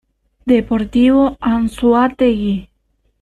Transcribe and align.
Deportivo 0.47 1.37
Anzoátegui 1.53 2.55